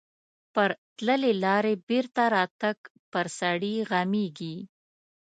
[0.53, 2.77] پر تللې لارې بېرته راتګ
[3.11, 4.55] پر سړي غمیږي.